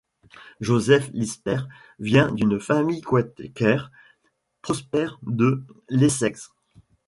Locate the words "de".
5.21-5.61